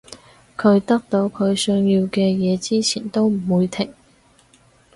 [0.57, 3.93] 佢得到佢想要嘅嘢之前都唔會停